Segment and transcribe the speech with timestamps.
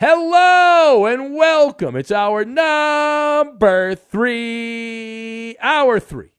[0.00, 1.94] Hello and welcome.
[1.94, 6.32] It's hour number three, hour three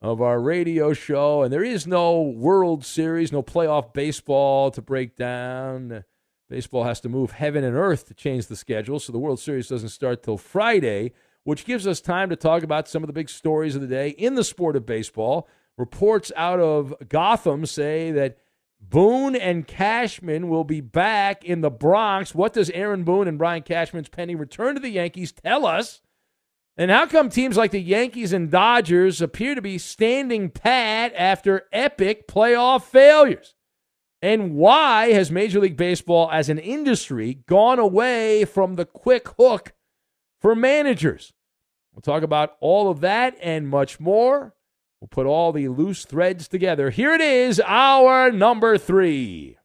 [0.00, 1.42] of our radio show.
[1.42, 6.04] And there is no World Series, no playoff baseball to break down.
[6.48, 9.68] Baseball has to move heaven and earth to change the schedule, so the World Series
[9.68, 11.12] doesn't start till Friday,
[11.44, 14.08] which gives us time to talk about some of the big stories of the day
[14.08, 15.46] in the sport of baseball.
[15.76, 18.38] Reports out of Gotham say that
[18.88, 22.34] Boone and Cashman will be back in the Bronx.
[22.34, 26.02] What does Aaron Boone and Brian Cashman's pending return to the Yankees tell us?
[26.76, 31.64] And how come teams like the Yankees and Dodgers appear to be standing pat after
[31.72, 33.54] epic playoff failures?
[34.22, 39.72] And why has Major League Baseball as an industry gone away from the quick hook
[40.40, 41.32] for managers?
[41.92, 44.55] We'll talk about all of that and much more.
[45.00, 46.90] We'll put all the loose threads together.
[46.90, 49.58] Here it is, hour number three.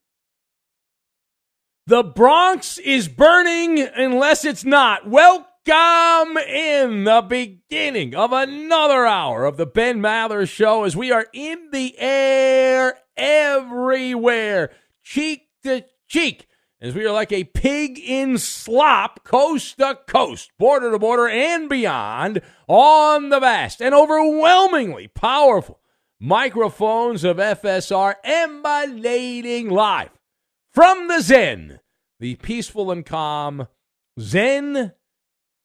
[1.88, 5.08] The Bronx is burning unless it's not.
[5.08, 11.28] Welcome in the beginning of another hour of the Ben Maller Show as we are
[11.34, 14.72] in the air everywhere,
[15.02, 16.48] cheek to cheek,
[16.82, 21.70] as we are like a pig in slop, coast to coast, border to border, and
[21.70, 25.80] beyond on the vast and overwhelmingly powerful
[26.20, 30.10] microphones of FSR emanating live
[30.74, 31.80] from the Zen,
[32.20, 33.68] the peaceful and calm
[34.20, 34.94] Zen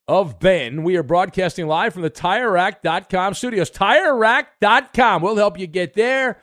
[0.07, 0.83] of Ben.
[0.83, 3.71] We are broadcasting live from the TireRack.com studios.
[3.71, 6.41] TireRack.com will help you get there.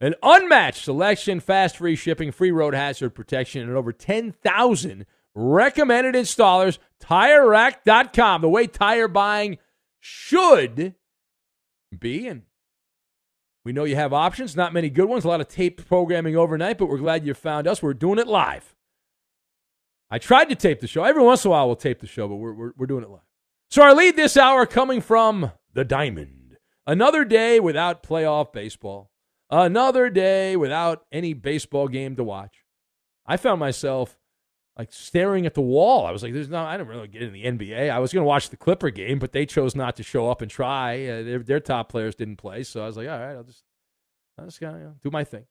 [0.00, 6.78] An unmatched selection, fast free shipping, free road hazard protection, and over 10,000 recommended installers.
[7.02, 9.58] TireRack.com, the way tire buying
[10.00, 10.94] should
[11.98, 12.26] be.
[12.26, 12.42] And
[13.64, 16.78] we know you have options, not many good ones, a lot of tape programming overnight,
[16.78, 17.82] but we're glad you found us.
[17.82, 18.74] We're doing it live.
[20.10, 21.02] I tried to tape the show.
[21.02, 23.10] Every once in a while, we'll tape the show, but we're, we're, we're doing it
[23.10, 23.20] live.
[23.70, 26.58] So, our lead this hour coming from the Diamond.
[26.86, 29.10] Another day without playoff baseball.
[29.50, 32.64] Another day without any baseball game to watch.
[33.26, 34.18] I found myself
[34.76, 36.06] like staring at the wall.
[36.06, 37.90] I was like, "There's no." I didn't really get in the NBA.
[37.90, 40.42] I was going to watch the Clipper game, but they chose not to show up
[40.42, 41.06] and try.
[41.06, 43.62] Uh, their, their top players didn't play, so I was like, "All right, I'll just,
[44.38, 45.44] I'll just gotta, you know, do my thing."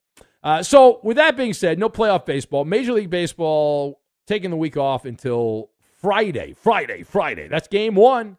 [0.44, 2.66] Uh, so, with that being said, no playoff baseball.
[2.66, 6.54] Major League Baseball taking the week off until Friday.
[6.54, 7.48] Friday, Friday.
[7.48, 8.38] That's game one.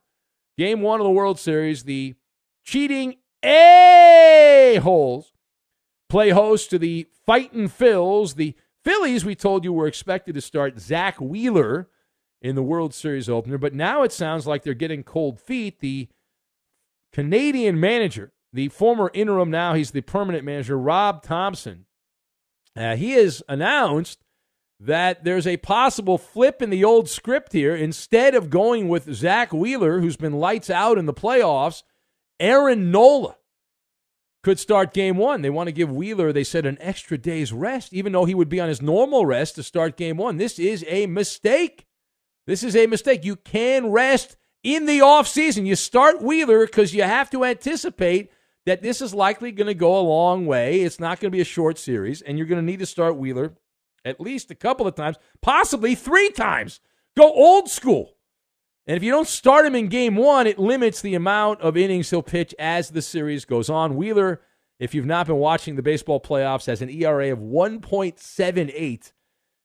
[0.59, 1.85] Game one of the World Series.
[1.85, 2.15] The
[2.63, 5.34] cheating a-holes
[6.15, 8.37] play host to the Fightin' Phils.
[8.37, 11.89] The Phillies, we told you, were expected to start Zack Wheeler
[12.41, 15.81] in the World Series opener, but now it sounds like they're getting cold feet.
[15.81, 16.07] The
[17.13, 21.87] Canadian manager, the former interim, now he's the permanent manager, Rob Thomson,
[22.77, 24.21] uh, he has announced
[24.79, 27.75] that there's a possible flip in the old script here.
[27.75, 31.83] Instead of going with Zack Wheeler, who's been lights out in the playoffs,
[32.39, 33.35] Aaron Nola
[34.45, 35.41] could start game one.
[35.43, 38.51] They want to give Wheeler, they said, an extra day's rest, even though he would
[38.51, 40.37] be on his normal rest to start game one.
[40.37, 41.87] This is a mistake.
[42.47, 43.25] This is a mistake.
[43.25, 45.67] You can rest in the offseason.
[45.67, 48.31] You start Wheeler because you have to anticipate
[48.67, 50.83] that this is likely going to go a long way.
[50.83, 53.17] It's not going to be a short series, and you're going to need to start
[53.17, 53.55] Wheeler
[54.05, 56.81] at least a couple of times, possibly three times.
[57.17, 58.14] Go old school.
[58.87, 62.11] And if you don't start him in game one, it limits the amount of innings
[62.11, 63.97] he'll pitch as the series goes on.
[63.97, 64.43] Wheeler,
[64.79, 69.13] if you've not been watching the baseball playoffs, has an ERA of 1.78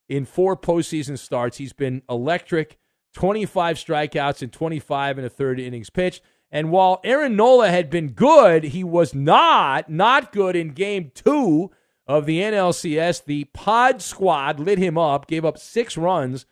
[0.07, 1.57] in four postseason starts.
[1.57, 2.77] He's been electric,
[3.13, 6.21] 25 strikeouts and 25 and a third innings pitched.
[6.51, 11.71] And while Aaron Nola had been good, he was not not good in game two
[12.07, 13.25] of the NLCS.
[13.25, 16.45] The pod squad lit him up, gave up six runs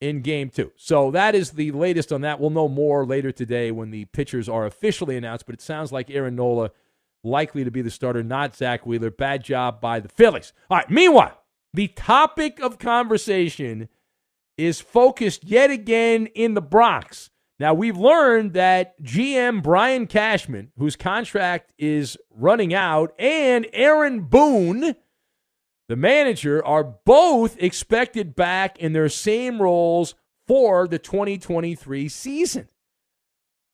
[0.00, 0.72] in game two.
[0.76, 2.40] So that is the latest on that.
[2.40, 6.10] We'll know more later today when the pitchers are officially announced, but it sounds like
[6.10, 6.70] Aaron Nola
[7.24, 9.10] likely to be the starter, not Zack Wheeler.
[9.10, 10.52] Bad job by the Phillies.
[10.70, 11.42] All right, meanwhile,
[11.74, 13.88] the topic of conversation
[14.56, 17.30] is focused yet again in the Bronx.
[17.60, 24.94] Now, we've learned that GM Brian Cashman, whose contract is running out, and Aaron Boone,
[25.88, 30.14] the manager, are both expected back in their same roles
[30.46, 32.68] for the 2023 season.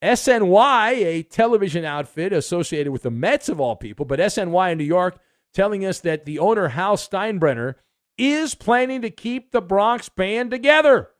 [0.02, 4.84] SNY, a television outfit associated with the Mets of all people, but SNY in New
[4.84, 5.18] York
[5.54, 7.76] telling us that the owner, Hal Steinbrenner,
[8.18, 11.10] is planning to keep the Bronx band together.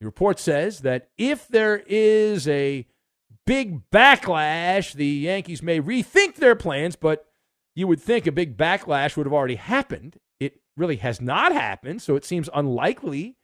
[0.00, 2.86] The report says that if there is a
[3.46, 7.27] big backlash, the Yankees may rethink their plans, but
[7.78, 10.18] you would think a big backlash would have already happened.
[10.40, 13.36] It really has not happened, so it seems unlikely,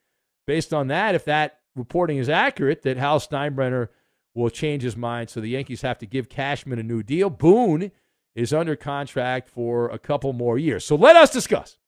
[0.44, 3.90] based on that, if that reporting is accurate, that Hal Steinbrenner
[4.34, 5.30] will change his mind.
[5.30, 7.30] So the Yankees have to give Cashman a new deal.
[7.30, 7.92] Boone
[8.34, 10.84] is under contract for a couple more years.
[10.84, 11.78] So let us discuss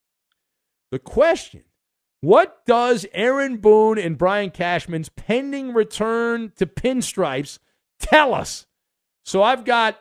[0.93, 1.65] the question
[2.21, 7.59] what does Aaron Boone and Brian Cashman's pending return to pinstripes
[7.99, 8.67] tell us?
[9.25, 9.99] So I've got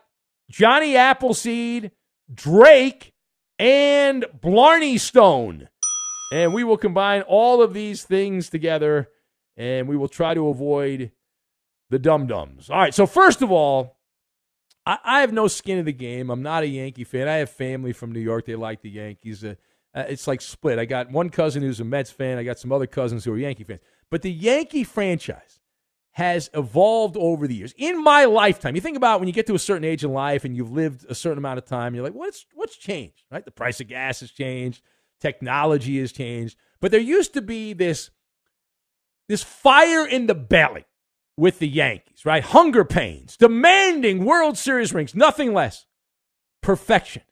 [0.51, 1.89] Johnny Appleseed,
[2.33, 3.13] Drake,
[3.59, 5.69] and Blarney Stone.
[6.33, 9.09] And we will combine all of these things together
[9.57, 11.11] and we will try to avoid
[11.89, 12.69] the dum dums.
[12.69, 13.97] All right, so first of all,
[14.85, 16.29] I, I, have no skin in the game.
[16.29, 17.27] I'm not a Yankee fan.
[17.27, 18.45] I have family from New York.
[18.45, 19.43] They like the Yankees.
[19.43, 19.55] Uh,
[19.93, 20.77] uh, it's like split.
[20.77, 22.37] I got one cousin who's a Mets fan.
[22.37, 23.79] I got some other cousins who are Yankee fans.
[24.09, 25.59] But the Yankee franchise
[26.15, 27.73] has evolved over the years.
[27.77, 30.45] In my lifetime, you think about when you get to a certain age in life
[30.45, 33.25] and you've lived a certain amount of time, you're like, what's what's changed?
[33.29, 33.43] Right?
[33.43, 34.81] The price of gas has changed,
[35.19, 36.57] technology has changed.
[36.79, 38.11] But there used to be this
[39.27, 40.85] this fire in the belly
[41.35, 42.43] with the Yankees, right?
[42.43, 45.85] Hunger pains, demanding World Series rings, nothing less.
[46.61, 47.23] Perfection.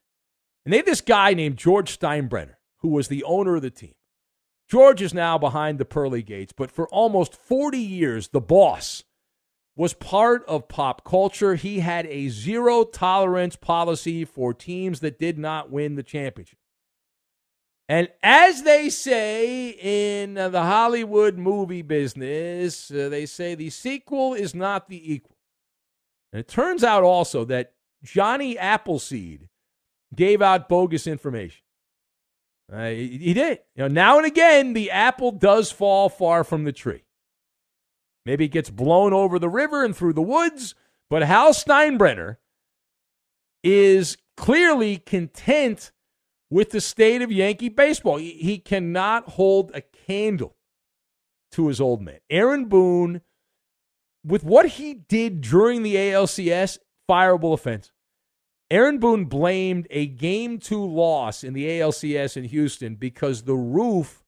[0.65, 3.93] And they had this guy named George Steinbrenner, who was the owner of the team.
[4.70, 9.03] George is now behind the pearly gates, but for almost 40 years, the boss
[9.75, 11.55] was part of pop culture.
[11.55, 16.60] He had a zero tolerance policy for teams that did not win the championship.
[17.89, 24.55] And as they say in the Hollywood movie business, uh, they say the sequel is
[24.55, 25.38] not the equal.
[26.32, 29.50] And it turns out also that Johnny Appleseed
[30.15, 31.62] gave out bogus information.
[32.72, 33.60] Uh, he, he did.
[33.75, 37.03] You know, now and again, the apple does fall far from the tree.
[38.25, 40.75] Maybe it gets blown over the river and through the woods,
[41.10, 42.38] but Hal Steinbrenner
[43.63, 45.91] is clearly content
[46.50, 48.17] with the state of Yankee baseball.
[48.17, 50.55] He, he cannot hold a candle
[51.53, 52.20] to his old man.
[52.29, 53.22] Aaron Boone,
[54.25, 56.77] with what he did during the ALCS,
[57.10, 57.91] fireable offense.
[58.74, 64.24] Aaron Boone blamed a game two loss in the ALCS in Houston because the roof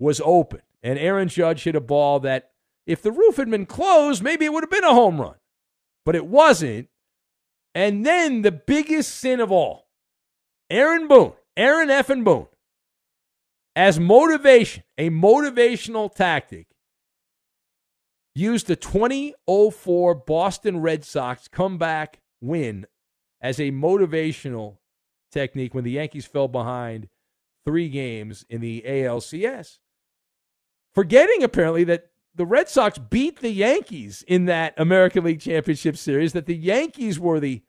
[0.00, 0.62] was open.
[0.82, 2.50] And Aaron Judge hit a ball that,
[2.88, 5.36] if the roof had been closed, maybe it would have been a home run.
[6.04, 6.88] But it wasn't.
[7.72, 9.86] And then the biggest sin of all
[10.70, 12.48] Aaron Boone, Aaron Effin Boone,
[13.76, 16.66] as motivation, a motivational tactic,
[18.34, 22.86] used the 2004 Boston Red Sox comeback win
[23.44, 24.78] as a motivational
[25.30, 27.08] technique when the Yankees fell behind
[27.66, 29.80] three games in the ALCS.
[30.94, 36.32] Forgetting apparently that the Red Sox beat the Yankees in that American League Championship series,
[36.32, 37.62] that the Yankees were the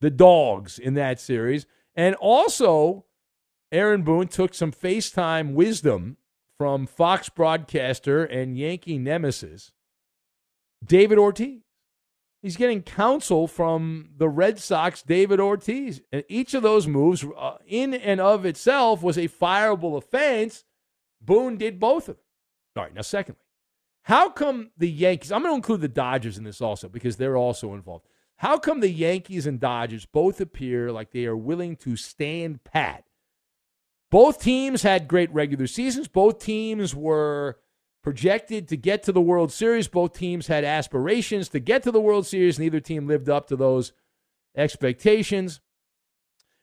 [0.00, 1.66] the dogs in that series.
[1.94, 3.04] And also,
[3.70, 6.16] Aaron Boone took some FaceTime wisdom
[6.56, 9.72] from Fox broadcaster and Yankee nemesis,
[10.82, 11.60] David Ortiz.
[12.42, 16.00] He's getting counsel from the Red Sox, David Ortiz.
[16.10, 20.64] And each of those moves, uh, in and of itself, was a fireable offense.
[21.20, 22.24] Boone did both of them.
[22.76, 23.42] All right, now, secondly,
[24.04, 27.36] how come the Yankees, I'm going to include the Dodgers in this also because they're
[27.36, 28.06] also involved.
[28.36, 33.04] How come the Yankees and Dodgers both appear like they are willing to stand pat?
[34.10, 36.08] Both teams had great regular seasons.
[36.08, 37.58] Both teams were
[38.02, 39.88] projected to get to the World Series.
[39.88, 42.58] Both teams had aspirations to get to the World Series.
[42.58, 43.92] Neither team lived up to those
[44.56, 45.60] expectations.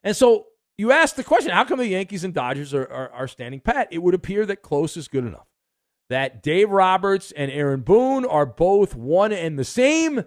[0.04, 3.28] And so you ask the question how come the Yankees and Dodgers are, are, are,
[3.28, 3.88] standing pat?
[3.92, 5.48] It would appear that close is good enough.
[6.10, 10.24] That Dave Roberts and Aaron Boone are both one and the same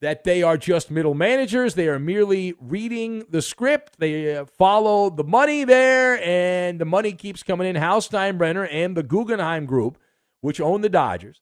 [0.00, 1.74] that they are just middle managers.
[1.74, 3.98] They are merely reading the script.
[3.98, 7.76] They uh, follow the money there, and the money keeps coming in.
[7.76, 9.98] Hal Steinbrenner and the Guggenheim Group,
[10.40, 11.40] which own the Dodgers,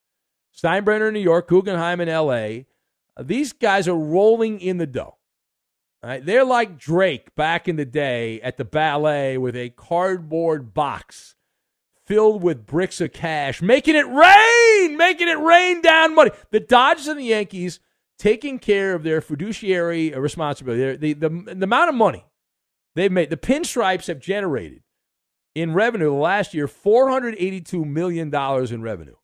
[0.57, 2.67] Steinbrenner in New York, Guggenheim in L.A.,
[3.17, 5.17] uh, these guys are rolling in the dough.
[6.03, 6.25] Right?
[6.25, 11.35] They're like Drake back in the day at the ballet with a cardboard box
[12.07, 16.31] filled with bricks of cash, making it rain, making it rain down money.
[16.51, 17.81] The Dodgers and the Yankees–
[18.19, 22.25] taking care of their fiduciary responsibility, the, the, the amount of money
[22.95, 24.83] they've made, the pinstripes have generated
[25.61, 29.17] in revenue last year $482 million in revenue.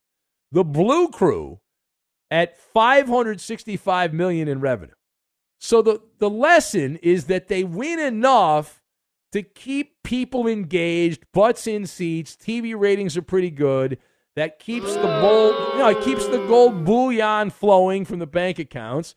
[0.52, 1.60] The Blue Crew
[2.30, 4.94] at 565 million in revenue.
[5.58, 8.82] So the, the lesson is that they win enough
[9.32, 13.98] to keep people engaged, butts in seats, TV ratings are pretty good
[14.36, 18.58] that keeps the gold, you know, it keeps the gold bullion flowing from the bank
[18.58, 19.14] accounts.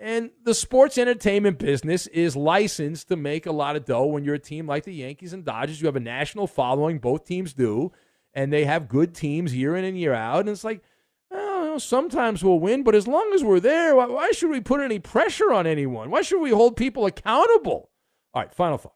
[0.00, 4.36] And the sports entertainment business is licensed to make a lot of dough when you're
[4.36, 5.80] a team like the Yankees and Dodgers.
[5.80, 7.92] You have a national following, both teams do,
[8.32, 10.40] and they have good teams year in and year out.
[10.40, 10.82] And it's like,
[11.30, 14.80] oh, sometimes we'll win, but as long as we're there, why, why should we put
[14.80, 16.10] any pressure on anyone?
[16.10, 17.90] Why should we hold people accountable?
[18.34, 18.94] All right, final thought.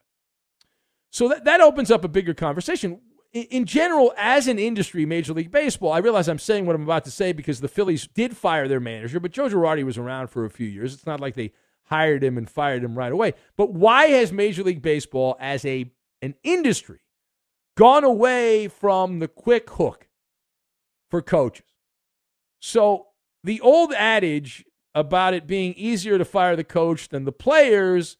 [1.10, 3.00] So that, that opens up a bigger conversation
[3.32, 7.04] in general, as an industry, Major League Baseball, I realize I'm saying what I'm about
[7.04, 10.44] to say because the Phillies did fire their manager, but Joe Girardi was around for
[10.44, 10.92] a few years.
[10.92, 11.52] It's not like they
[11.84, 13.32] hired him and fired him right away.
[13.56, 17.00] But why has Major League Baseball, as a an industry,
[17.76, 20.08] gone away from the quick hook
[21.08, 21.66] for coaches?
[22.60, 23.08] So
[23.42, 28.18] the old adage about it being easier to fire the coach than the players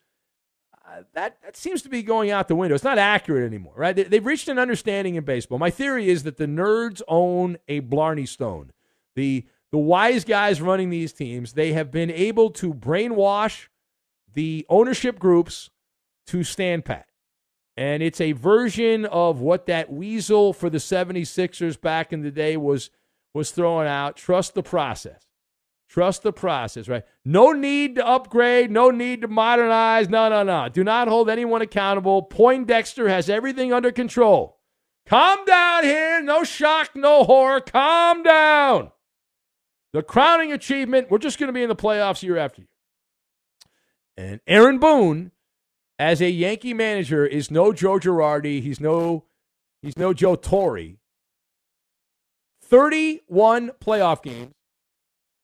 [1.14, 2.74] that, that seems to be going out the window.
[2.74, 3.94] It's not accurate anymore, right?
[3.94, 5.58] They, have reached an understanding in baseball.
[5.58, 8.72] My theory is that the nerds own a Blarney Stone.
[9.14, 13.68] The, the wise guys running these teams, they have been able to brainwash
[14.32, 15.70] the ownership groups
[16.26, 17.06] to stand pat.
[17.76, 22.56] And it's a version of what that weasel for the 76ers back in the day
[22.56, 22.90] was
[23.34, 24.16] was throwing out.
[24.16, 25.31] Trust the process.
[25.92, 27.04] Trust the process, right?
[27.22, 30.08] No need to upgrade, no need to modernize.
[30.08, 30.70] No, no, no.
[30.70, 32.22] Do not hold anyone accountable.
[32.22, 34.58] Poindexter has everything under control.
[35.04, 36.22] Calm down here.
[36.22, 37.60] No shock, no horror.
[37.60, 38.90] Calm down.
[39.92, 42.68] The crowning achievement, we're just going to be in the playoffs year after year.
[44.16, 45.30] And Aaron Boone,
[45.98, 48.62] as a Yankee manager, is no Joe Girardi.
[48.62, 49.26] He's no,
[49.82, 50.96] he's no Joe Torre.
[52.62, 54.54] 31 playoff games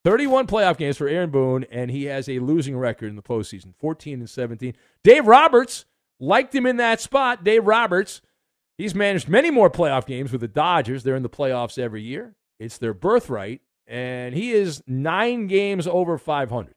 [0.09, 3.75] 31 playoff games for Aaron Boone, and he has a losing record in the postseason
[3.79, 4.73] 14 and 17.
[5.05, 5.85] Dave Roberts
[6.19, 7.45] liked him in that spot.
[7.45, 8.23] Dave Roberts,
[8.79, 11.03] he's managed many more playoff games with the Dodgers.
[11.03, 16.17] They're in the playoffs every year, it's their birthright, and he is nine games over
[16.17, 16.75] 500,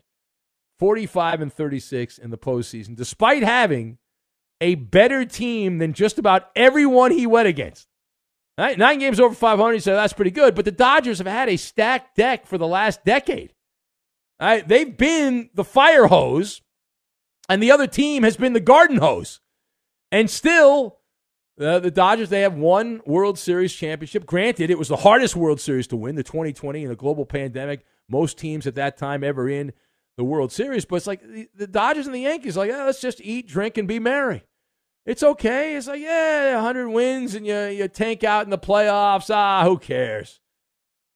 [0.78, 3.98] 45 and 36 in the postseason, despite having
[4.60, 7.88] a better team than just about everyone he went against.
[8.62, 8.78] Right?
[8.78, 10.54] Nine games over 500, so that's pretty good.
[10.54, 13.54] But the Dodgers have had a stacked deck for the last decade.
[14.40, 16.62] They've been the fire hose,
[17.50, 19.40] and the other team has been the garden hose.
[20.12, 21.00] And still,
[21.60, 24.26] Uh, the Dodgers, they have one World Series championship.
[24.26, 27.84] Granted, it was the hardest World Series to win, the 2020 in a global pandemic.
[28.10, 29.74] Most teams at that time ever in
[30.18, 30.86] the World Series.
[30.86, 33.78] But it's like the, the Dodgers and the Yankees, like, oh, let's just eat, drink,
[33.78, 34.44] and be merry.
[35.06, 35.76] It's okay.
[35.76, 39.34] It's like, yeah, 100 wins and you, you tank out in the playoffs.
[39.34, 40.40] Ah, who cares?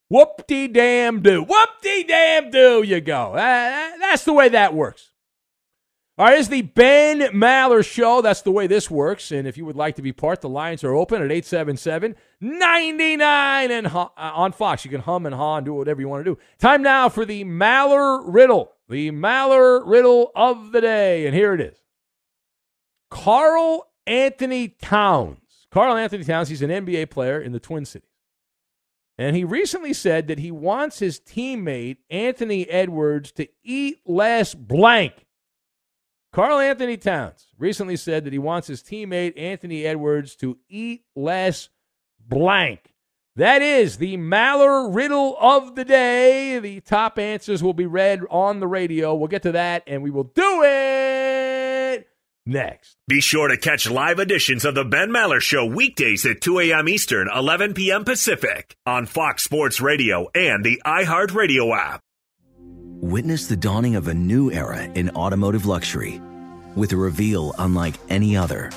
[0.09, 1.43] Whoop de damn do.
[1.43, 3.33] Whoop de damn do you go.
[3.35, 5.11] That's the way that works.
[6.17, 8.21] All right, it's the Ben Maller Show.
[8.21, 9.33] That's the way this works.
[9.33, 13.71] And if you would like to be part, the lines are open at 877 99
[13.71, 14.85] and uh, on Fox.
[14.85, 16.39] You can hum and haw and do whatever you want to do.
[16.57, 21.25] Time now for the Maller Riddle, the Maller Riddle of the day.
[21.25, 21.84] And here it is
[23.09, 25.67] Karl Anthony Towns.
[25.71, 28.09] Karl Anthony Towns, he's an NBA player in the Twin Cities.
[29.17, 35.25] And he recently said that he wants his teammate, Anthony Edwards, to eat less blank.
[36.33, 41.69] Karl Anthony Towns recently said that he wants his teammate Anthony Edwards to eat less
[42.19, 42.93] blank.
[43.37, 46.59] That is the Maller riddle of the day.
[46.59, 49.15] The top answers will be read on the radio.
[49.15, 51.44] We'll get to that and we will do it
[52.45, 52.97] next.
[53.07, 56.87] Be sure to catch live editions of the Ben Maller Show weekdays at 2 a.m.
[56.87, 58.03] Eastern, 11 p.m.
[58.05, 62.01] Pacific on Fox Sports Radio and the iHeartRadio app.
[62.57, 66.21] Witness the dawning of a new era in automotive luxury
[66.75, 68.71] with a reveal unlike any other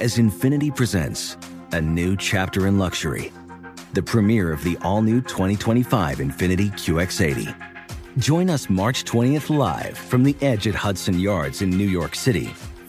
[0.00, 1.36] as Infiniti presents
[1.72, 3.32] a new chapter in luxury,
[3.92, 7.54] the premiere of the all new 2025 Infiniti QX80.
[8.18, 12.50] Join us March 20th live from the edge at Hudson Yards in New York City,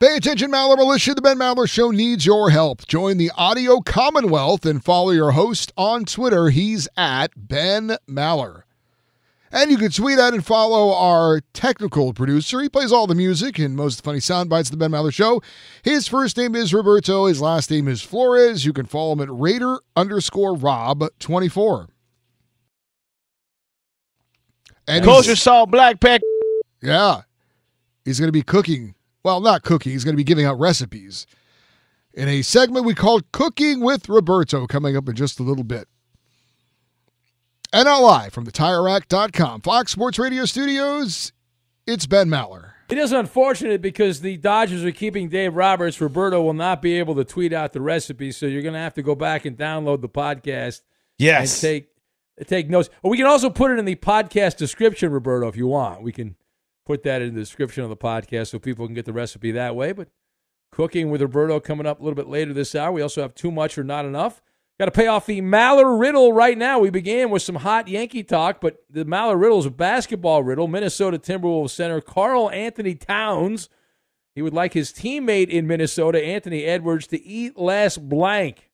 [0.00, 1.14] Pay attention, Maller Militia.
[1.14, 2.86] The Ben Maller Show needs your help.
[2.86, 6.48] Join the Audio Commonwealth and follow your host on Twitter.
[6.48, 8.62] He's at Ben Maller.
[9.52, 12.62] And you can tweet at and follow our technical producer.
[12.62, 14.90] He plays all the music and most of the funny sound bites of the Ben
[14.90, 15.42] Maller Show.
[15.82, 17.26] His first name is Roberto.
[17.26, 18.64] His last name is Flores.
[18.64, 21.88] You can follow him at Raider underscore Rob 24.
[24.88, 26.24] And Kosher salt, black pepper.
[26.80, 27.20] Yeah.
[28.06, 31.26] He's going to be cooking well, not cooking, he's going to be giving out recipes
[32.12, 35.88] in a segment we called Cooking with Roberto coming up in just a little bit.
[37.72, 41.32] And now live from the TireRack.com, Fox Sports Radio studios,
[41.86, 42.72] it's Ben Maller.
[42.88, 46.00] It is unfortunate because the Dodgers are keeping Dave Roberts.
[46.00, 48.94] Roberto will not be able to tweet out the recipe, so you're going to have
[48.94, 50.80] to go back and download the podcast.
[51.16, 51.62] Yes.
[51.62, 51.88] And take
[52.48, 52.90] take notes.
[53.04, 56.02] we can also put it in the podcast description, Roberto, if you want.
[56.02, 56.34] We can
[56.90, 59.76] put that in the description of the podcast so people can get the recipe that
[59.76, 59.92] way.
[59.92, 60.08] But
[60.72, 62.90] cooking with Roberto coming up a little bit later this hour.
[62.90, 64.42] We also have too much or not enough.
[64.76, 66.80] Got to pay off the Maller riddle right now.
[66.80, 70.66] We began with some hot Yankee talk, but the Maller riddle is a basketball riddle.
[70.66, 73.68] Minnesota Timberwolves center Karl Anthony Towns.
[74.34, 78.68] He would like his teammate in Minnesota, Anthony Edwards, to eat less blank.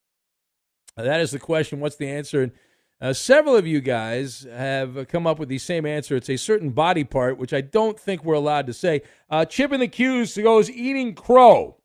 [0.97, 1.81] That is the question.
[1.81, 2.43] What's the answer?
[2.43, 2.53] And
[3.01, 6.17] uh, several of you guys have come up with the same answer.
[6.17, 9.03] It's a certain body part, which I don't think we're allowed to say.
[9.29, 11.77] Uh, Chip in the Q's goes eating crow.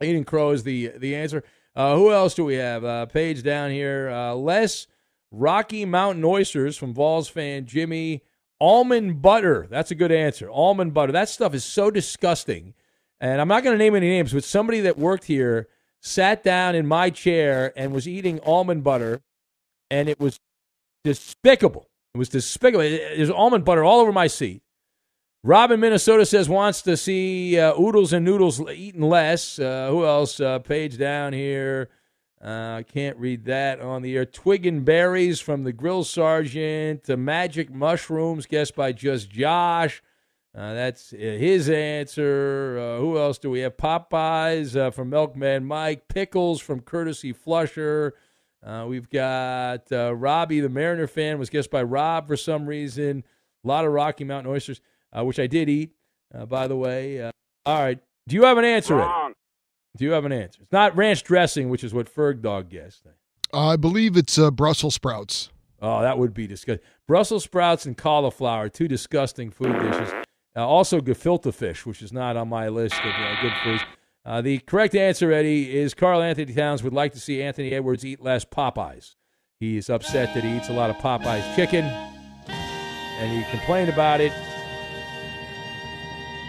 [0.00, 1.44] Eating crow is the the answer.
[1.74, 2.84] Uh, who else do we have?
[2.84, 4.10] Uh, page down here.
[4.10, 4.86] Uh, less
[5.30, 8.22] Rocky Mountain oysters from Vols fan Jimmy.
[8.58, 9.66] Almond butter.
[9.68, 10.50] That's a good answer.
[10.50, 11.12] Almond butter.
[11.12, 12.72] That stuff is so disgusting.
[13.20, 15.68] And I'm not going to name any names, but somebody that worked here
[16.00, 19.22] sat down in my chair and was eating almond butter
[19.90, 20.38] and it was
[21.04, 21.88] despicable.
[22.14, 22.82] It was despicable.
[22.82, 24.62] There's almond butter all over my seat.
[25.46, 29.60] Robin, Minnesota says wants to see uh, oodles and noodles eaten less.
[29.60, 30.40] Uh, who else?
[30.40, 31.88] Uh, page down here.
[32.44, 34.26] Uh, I can't read that on the air.
[34.26, 37.04] Twig and berries from the Grill Sergeant.
[37.04, 40.02] The magic mushrooms, guessed by just Josh.
[40.52, 42.98] Uh, that's uh, his answer.
[42.98, 43.76] who else do we have?
[43.76, 46.08] Popeyes from Milkman Mike.
[46.08, 48.14] Pickles from Courtesy Flusher.
[48.66, 53.22] Uh, we've got uh, Robbie, the Mariner fan, was guessed by Rob for some reason.
[53.64, 54.80] A lot of Rocky Mountain oysters,
[55.16, 55.92] uh, which I did eat,
[56.34, 57.22] uh, by the way.
[57.22, 57.30] Uh,
[57.64, 58.00] all right.
[58.26, 58.96] Do you have an answer?
[58.96, 59.34] Wrong.
[59.96, 60.62] Do you have an answer?
[60.62, 63.06] It's not ranch dressing, which is what Ferg Dog guessed.
[63.54, 65.50] I believe it's uh, Brussels sprouts.
[65.80, 66.84] Oh, that would be disgusting.
[67.06, 70.12] Brussels sprouts and cauliflower, two disgusting food dishes.
[70.56, 73.82] also, gefilte fish, which is not on my list of good foods.
[74.26, 78.04] Uh, the correct answer, Eddie, is Karl Anthony Towns would like to see Anthony Edwards
[78.04, 79.14] eat less Popeyes.
[79.60, 84.32] He's upset that he eats a lot of Popeyes chicken, and he complained about it.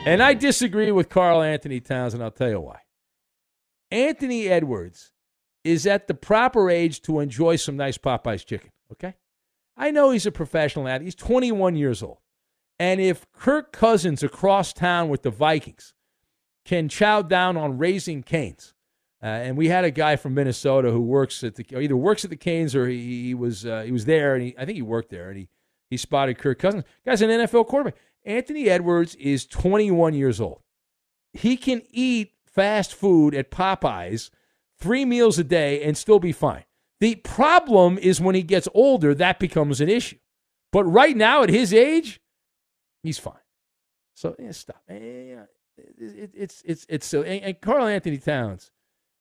[0.07, 2.79] And I disagree with Karl Anthony Towns, and I'll tell you why.
[3.91, 5.11] Anthony Edwards
[5.63, 9.13] is at the proper age to enjoy some nice Popeyes chicken, okay?
[9.77, 11.05] I know he's a professional athlete.
[11.05, 12.17] He's 21 years old.
[12.79, 15.93] And if Kirk Cousins across town with the Vikings
[16.67, 18.73] can chow down on Raising Cane's.
[19.23, 22.29] Uh, and we had a guy from Minnesota who works at the either works at
[22.29, 24.83] the Canes or he, he was uh, he was there and he, I think he
[24.83, 25.49] worked there and he
[25.89, 26.83] he spotted Kirk Cousins.
[27.03, 27.95] Guy's an NFL quarterback.
[28.25, 30.61] Anthony Edwards is 21 years old.
[31.33, 34.29] He can eat fast food at Popeyes
[34.77, 36.65] three meals a day and still be fine.
[36.99, 40.17] The problem is when he gets older, that becomes an issue.
[40.71, 42.19] But right now, at his age,
[43.03, 43.35] he's fine.
[44.15, 44.81] So yeah, stop.
[44.89, 45.45] Yeah,
[45.77, 48.71] it, it's it's it's so and, and Karl-Anthony Towns.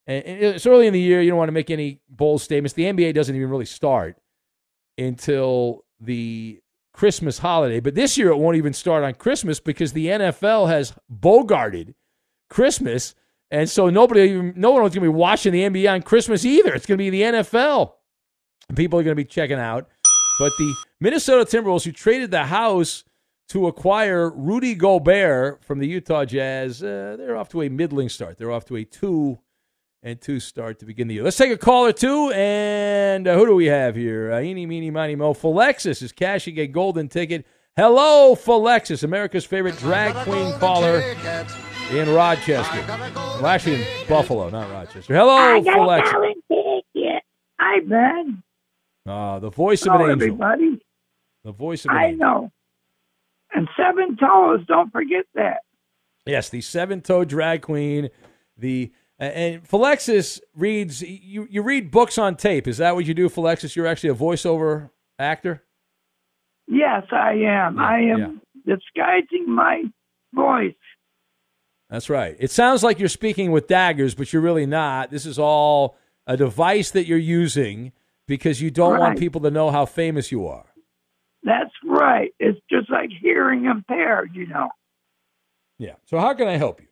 [0.06, 1.20] And, and it's early in the year.
[1.20, 2.74] You don't want to make any bold statements.
[2.74, 4.16] The NBA doesn't even really start
[4.98, 6.60] until the
[6.96, 7.80] Christmas holiday.
[7.80, 11.94] But this year it won't even start on Christmas because the NFL has bogarted
[12.48, 13.14] Christmas,
[13.50, 16.44] and so nobody, even, no one is going to be watching the NBA on Christmas
[16.44, 16.72] either.
[16.74, 17.92] It's going to be the NFL.
[18.74, 19.88] People are going to be checking out.
[20.38, 23.04] But the Minnesota Timberwolves, who traded the house
[23.48, 26.82] to acquire Rudy Gobert from the Utah Jazz.
[26.82, 28.38] Uh, they're off to a middling start.
[28.38, 29.38] They're off to a two
[30.02, 31.22] and two start to begin the year.
[31.24, 32.30] Let's take a call or two.
[32.34, 34.32] And uh, who do we have here?
[34.32, 35.32] Uh, eeny, meeny, miny, mo.
[35.34, 37.46] Philexis is cashing a golden ticket.
[37.76, 41.00] Hello, Philexis, America's favorite drag queen caller.
[41.92, 42.84] in Rochester.
[43.14, 45.14] Well, actually in Buffalo, not Rochester.
[45.14, 46.08] Hello, I got Flex.
[46.08, 47.22] a talent ticket.
[47.60, 48.42] Hi, Ben.
[49.06, 50.12] Uh, the voice of an angel.
[50.12, 50.80] everybody.
[51.44, 52.18] The voice of an I angel.
[52.18, 52.52] know.
[53.52, 54.60] And seven toes.
[54.66, 55.58] Don't forget that.
[56.26, 58.10] Yes, the seven-toed drag queen.
[58.58, 61.00] The and Philexis reads.
[61.02, 62.66] You you read books on tape.
[62.66, 63.76] Is that what you do, Philexis?
[63.76, 65.62] You're actually a voiceover actor.
[66.66, 67.78] Yes, I am.
[67.78, 69.84] I am disguising my
[70.34, 70.74] voice.
[71.88, 72.36] That's right.
[72.40, 75.10] It sounds like you're speaking with daggers, but you're really not.
[75.12, 77.92] This is all a device that you're using
[78.26, 80.66] because you don't want people to know how famous you are.
[81.44, 82.32] That's right.
[82.38, 84.68] It's just like hearing impaired, you know.
[85.78, 85.94] Yeah.
[86.04, 86.86] So how can I help you?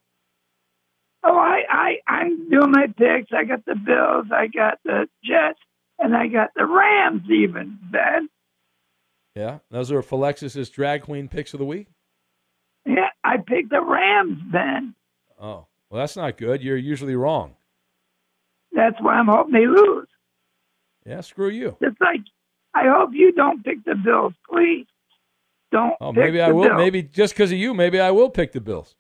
[1.27, 3.33] Oh, I, I, I'm doing my picks.
[3.33, 5.59] I got the Bills, I got the Jets,
[5.99, 8.29] and I got the Rams even, Ben.
[9.35, 11.88] Yeah, those are Philexis's drag queen picks of the week.
[12.85, 14.95] Yeah, I picked the Rams, Ben.
[15.40, 16.62] Oh, well, that's not good.
[16.62, 17.55] You're usually wrong.
[18.73, 20.09] That's why I'm hoping they lose.
[21.07, 21.77] Yeah, screw you.
[21.81, 22.21] It's like
[22.75, 24.87] I hope you don't pick the Bills, please.
[25.72, 25.94] Don't.
[26.00, 26.64] Oh, maybe I will.
[26.64, 26.77] Bills.
[26.79, 28.94] Maybe just because of you, maybe I will pick the Bills.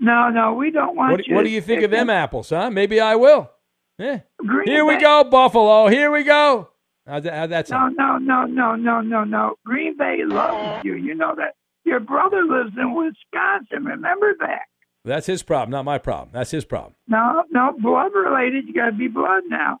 [0.00, 1.34] No, no, we don't want What, you.
[1.34, 2.10] what do you think of them them.
[2.10, 2.70] apples, huh?
[2.70, 3.50] Maybe I will.
[3.98, 4.20] Yeah.
[4.38, 5.88] Green Here we go, Buffalo.
[5.88, 6.68] Here we go.
[7.06, 7.70] How'd that, that?
[7.70, 9.54] No, no, no, no, no, no, no.
[9.64, 10.94] Green Bay loves you.
[10.94, 11.54] You know that.
[11.84, 13.84] Your brother lives in Wisconsin.
[13.84, 14.66] Remember that.
[15.04, 16.28] That's his problem, not my problem.
[16.32, 16.94] That's his problem.
[17.06, 18.66] No, no, blood related.
[18.68, 19.78] You got to be blood now.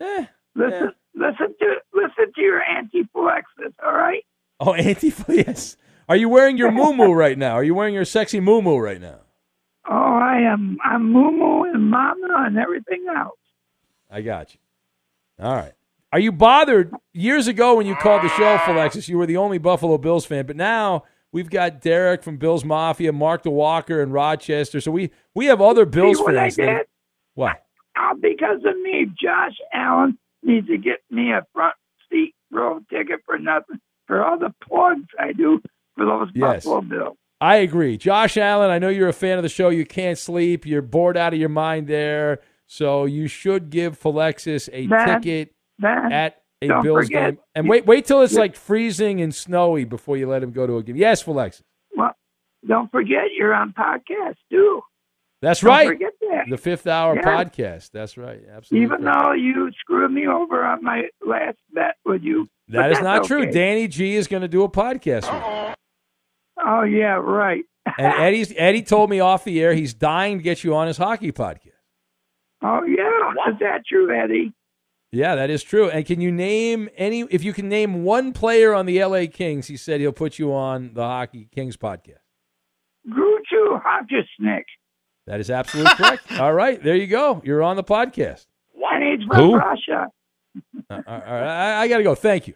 [0.00, 3.74] Eh, listen, listen to listen to your anti-flexes.
[3.84, 4.24] All right.
[4.60, 5.76] Oh, anti yes.
[6.08, 7.52] Are you wearing your moo right now?
[7.52, 9.20] Are you wearing your sexy moo right now?
[9.90, 10.76] Oh, I am.
[10.84, 13.38] I'm Moo and Mama and everything else.
[14.10, 14.60] I got you.
[15.42, 15.72] All right.
[16.12, 16.92] Are you bothered?
[17.14, 20.46] Years ago, when you called the show, Alexis, you were the only Buffalo Bills fan,
[20.46, 24.80] but now we've got Derek from Bills Mafia, Mark the Walker in Rochester.
[24.80, 26.56] So we we have other Bills what fans.
[26.56, 26.86] that-?
[27.34, 27.62] What?
[27.96, 31.74] Oh, because of me, Josh Allen needs to get me a front
[32.10, 35.60] seat row ticket for nothing for all the plugs I do
[35.96, 36.64] for those Yes.
[36.64, 37.16] Buffalo Bills.
[37.40, 37.96] I agree.
[37.96, 39.68] Josh Allen, I know you're a fan of the show.
[39.68, 40.66] You can't sleep.
[40.66, 42.40] You're bored out of your mind there.
[42.66, 47.38] So you should give Philexis a ticket at a Bills forget- game.
[47.54, 50.66] And wait wait till it's you- like freezing and snowy before you let him go
[50.66, 50.96] to a game.
[50.96, 51.62] Yes, Philexis.
[51.96, 52.12] Well,
[52.66, 54.82] don't forget you're on podcast too.
[55.40, 55.88] That's Don't right.
[55.88, 56.44] forget that.
[56.50, 57.22] The fifth hour Yeah.
[57.22, 57.90] podcast.
[57.92, 58.40] That's right.
[58.50, 58.84] Absolutely.
[58.86, 59.18] Even correct.
[59.24, 62.48] though you screwed me over on my last bet with you.
[62.68, 63.42] That But is that's not true.
[63.42, 63.50] okay.
[63.52, 65.74] Danny G is going to do a podcast with you.
[66.66, 67.64] Oh yeah, right.
[67.98, 70.96] And Eddie's Eddie told me off the air he's dying to get you on his
[70.98, 71.70] hockey podcast.
[72.62, 74.52] Oh yeah, is that true, Eddie?
[75.12, 75.88] Yeah, that is true.
[75.88, 79.68] And can you name any if you can name one player on the LA Kings,
[79.68, 82.18] he said he'll put you on the Hockey Kings podcast.
[83.08, 84.64] Gruchu Hodgesnick.
[85.28, 86.32] That is absolutely correct.
[86.40, 87.42] All right, there you go.
[87.44, 88.46] You're on the podcast.
[89.26, 89.56] From Who?
[89.56, 90.08] Russia.
[90.90, 92.14] Uh, all right, I, I got to go.
[92.14, 92.54] Thank you.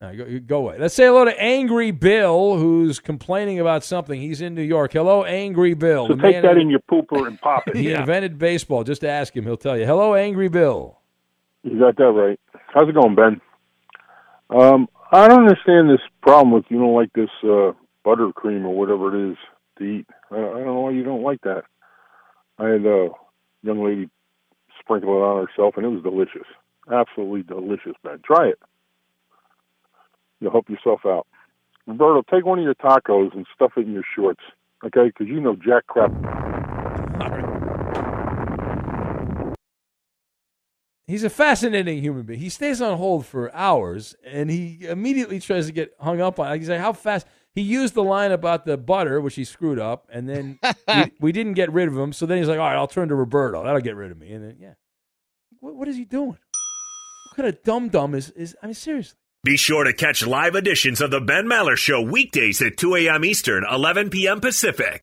[0.00, 0.76] Right, go, go away.
[0.78, 4.20] Let's say hello to Angry Bill, who's complaining about something.
[4.20, 4.92] He's in New York.
[4.92, 6.06] Hello, Angry Bill.
[6.06, 7.76] So take that in your pooper and pop it.
[7.76, 8.84] He invented baseball.
[8.84, 9.86] Just ask him; he'll tell you.
[9.86, 10.98] Hello, Angry Bill.
[11.64, 12.38] You got that right.
[12.68, 13.40] How's it going, Ben?
[14.50, 17.72] Um, I don't understand this problem with you don't like this uh,
[18.04, 19.36] buttercream or whatever it is
[19.78, 20.06] to eat.
[20.30, 21.64] I, I don't know why you don't like that.
[22.58, 23.08] I had a uh,
[23.62, 24.10] young lady
[24.80, 26.46] sprinkle it on herself, and it was delicious.
[26.92, 28.20] Absolutely delicious, man.
[28.24, 28.58] Try it.
[30.40, 31.26] You'll help yourself out.
[31.86, 34.42] Roberto, take one of your tacos and stuff it in your shorts,
[34.84, 35.06] okay?
[35.06, 36.12] Because you know jack crap.
[41.08, 42.38] He's a fascinating human being.
[42.38, 46.58] He stays on hold for hours, and he immediately tries to get hung up on.
[46.58, 47.26] He's like, "How fast?"
[47.58, 51.32] He used the line about the butter, which he screwed up, and then we, we
[51.32, 52.12] didn't get rid of him.
[52.12, 53.64] So then he's like, "All right, I'll turn to Roberto.
[53.64, 54.74] That'll get rid of me." And then, yeah,
[55.58, 56.38] what, what is he doing?
[56.38, 58.54] What kind of dumb dumb is is?
[58.62, 59.18] I mean, seriously.
[59.42, 63.24] Be sure to catch live editions of the Ben Maller Show weekdays at 2 a.m.
[63.24, 64.40] Eastern, 11 p.m.
[64.40, 65.02] Pacific.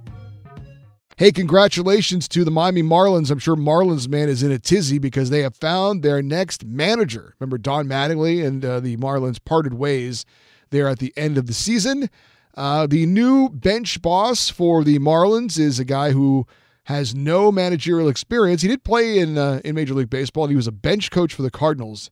[1.21, 3.29] Hey, congratulations to the Miami Marlins.
[3.29, 7.35] I'm sure Marlins man is in a tizzy because they have found their next manager.
[7.39, 10.25] Remember, Don Mattingly and uh, the Marlins parted ways
[10.71, 12.09] there at the end of the season.
[12.57, 16.47] Uh, the new bench boss for the Marlins is a guy who
[16.85, 18.63] has no managerial experience.
[18.63, 21.35] He did play in uh, in Major League Baseball, and he was a bench coach
[21.35, 22.09] for the Cardinals.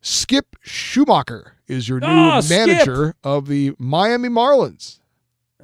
[0.00, 3.16] Skip Schumaker is your new Oh, manager Skip!
[3.22, 4.98] of the Miami Marlins.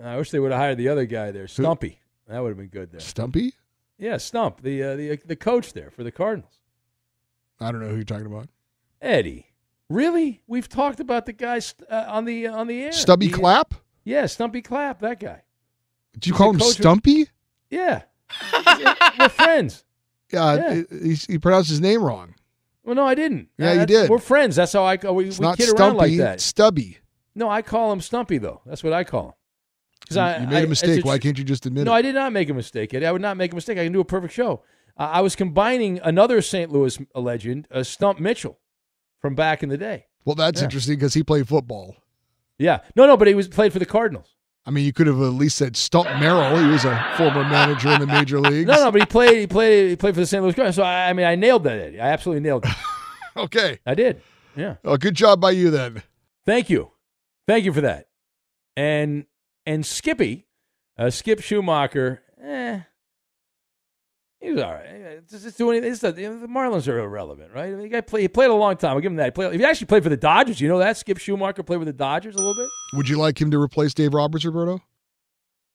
[0.03, 2.01] I wish they would have hired the other guy there, Stumpy.
[2.29, 3.01] That would have been good there.
[3.01, 3.55] Stumpy?
[3.99, 6.61] Yeah, Stump, the uh, the the coach there for the Cardinals.
[7.61, 8.49] I don't know who you're talking about.
[9.03, 9.47] Eddie,
[9.89, 10.43] really?
[10.47, 12.93] We've talked about the guy st- uh, on the on the air.
[12.93, 13.75] Stubby The- Clapp?
[14.05, 15.43] Yeah, Stumpy Clapp, that guy.
[16.13, 17.29] Did you He's call him Stumpy?
[17.71, 18.03] Yeah,
[19.19, 19.85] we're friends.
[20.33, 22.35] Yeah, he, he pronounced his name wrong.
[22.85, 23.49] Well, no, I didn't.
[23.59, 24.09] Yeah, you did.
[24.11, 24.57] We're friends.
[24.57, 26.41] That's how I we, It's we kid Stumpy, around like that.
[26.41, 26.99] Stubby.
[27.35, 28.61] No, I call him Stumpy though.
[28.65, 29.33] That's what I call him.
[30.11, 31.05] You- I- you made I- a mistake.
[31.05, 31.93] Why can't you just admit no, it?
[31.93, 32.95] No, I did not make a mistake.
[32.95, 33.07] Eddie.
[33.07, 33.79] I would not make a mistake.
[33.79, 34.63] I can do a perfect show.
[34.97, 36.73] Uh, I was combining another St.
[36.73, 38.59] Louis legend, uh, Stump Mitchell,
[39.21, 40.07] from back in the day.
[40.25, 40.65] Well, that's Yeah.
[40.65, 41.97] interesting because he played football.
[42.59, 44.35] Yeah, no, no, but he was played for the Cardinals.
[44.67, 46.59] I mean, you could have at least said Stump Merrill.
[46.63, 48.67] He was a former manager in the major leagues.
[48.69, 49.39] No, no, but he played.
[49.39, 49.91] He played.
[49.91, 50.43] He played for the St.
[50.43, 50.77] Louis Cardinals.
[50.77, 51.79] So I, I mean, I nailed that.
[51.79, 52.01] Eddie.
[52.01, 52.73] I absolutely nailed it.
[53.37, 54.21] okay, I did.
[54.57, 54.75] Yeah.
[54.83, 56.03] Well, good job by you then.
[56.45, 56.91] Thank you,
[57.47, 58.09] thank you for that.
[58.77, 59.25] And
[59.69, 60.47] and Skippy,
[60.97, 62.81] uh, Skip Schumaker, eh,
[64.41, 65.29] he was all right.
[65.29, 65.99] Just, just doing this.
[65.99, 67.67] The Marlins are irrelevant, right?
[67.67, 68.93] I mean, the guy play, he played a long time.
[68.93, 69.27] I'll give him that.
[69.27, 70.61] He, played, he actually played for the Dodgers.
[70.61, 72.69] You know that Skip Schumaker played with the Dodgers a little bit.
[72.95, 74.81] Would you like him to replace Dave Roberts, Roberto?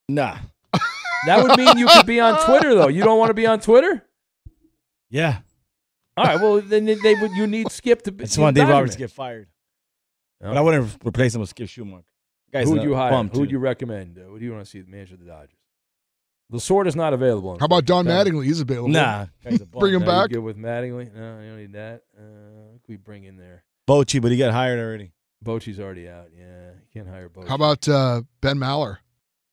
[0.08, 0.38] Nah.
[1.26, 2.88] That would mean you could be on Twitter, though.
[2.88, 4.04] You don't want to be on Twitter.
[5.08, 5.38] Yeah.
[6.18, 6.38] All right.
[6.38, 7.30] Well, then they would.
[7.30, 8.12] You need Skip to.
[8.12, 9.48] I just want Dave Roberts to get fired.
[10.38, 12.04] But I wouldn't replace him with Skip Schumaker.
[12.54, 13.12] Guy's Who would you hire?
[13.24, 14.16] Who would you recommend?
[14.16, 15.58] Uh, Who do you want to see the manager of the Dodgers?
[16.50, 17.58] The sword is not available.
[17.58, 18.42] How about Don unfortunately.
[18.42, 18.44] Mattingly?
[18.44, 18.88] He's available.
[18.90, 19.66] Nah, guy's a.
[19.80, 20.30] Bring him No, back.
[20.30, 21.12] Good with Mattingly?
[21.12, 22.02] No, you don't need that.
[22.16, 23.64] Uh, who can we bring in there?
[23.88, 25.12] Bochy, but he got hired already.
[25.44, 26.28] Bochy's already out.
[26.32, 27.48] Yeah, you can't hire Bochy.
[27.48, 28.98] How about uh, Ben Maller?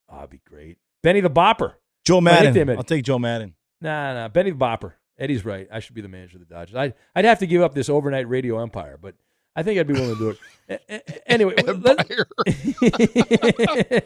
[0.08, 0.78] Oh, that'd be great.
[1.02, 1.72] Benny the Bopper.
[2.04, 2.54] Joe Maddon.
[2.54, 3.54] nickname, I'll take Joe Maddon.
[3.80, 4.28] Nah, nah.
[4.28, 4.92] Benny the Bopper.
[5.18, 5.66] Eddie's right.
[5.72, 6.76] I should be the manager of the Dodgers.
[6.76, 9.14] I'd, I'd have to give up this overnight radio empire, but
[9.54, 10.38] I think I'd be willing to do it.
[10.88, 12.06] A- a- Anyway, let-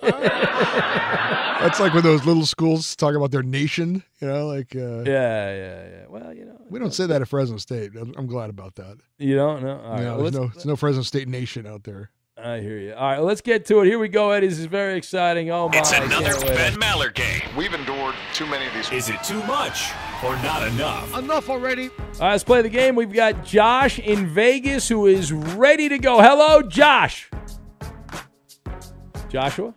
[1.61, 4.03] That's like when those little schools talk about their nation.
[4.21, 6.05] You know, like uh, yeah, yeah, yeah.
[6.09, 7.93] Well, you know, we don't say that at Fresno State.
[7.99, 8.99] I'm I'm glad about that.
[9.19, 9.79] you don't know.
[9.81, 12.11] All right, Yeah, well, there's no, there's no Fresno State nation out there.
[12.39, 12.93] I hear you.
[12.95, 13.87] All right, let's get to it.
[13.87, 14.49] Here we go, Eddie.
[14.49, 15.51] This is very exciting.
[15.51, 15.79] Oh my!
[15.79, 16.39] It's another.
[16.47, 17.43] Ben Maller game.
[17.57, 18.91] We've endured too many of these.
[18.93, 19.91] Is it too much
[20.25, 21.19] or not enough?
[21.19, 21.89] Enough already.
[21.89, 22.95] All right, let's play the game.
[22.95, 26.21] We've got Josh in Vegas who is ready to go.
[26.21, 27.31] Hello, Josh.
[29.29, 29.75] Joshua,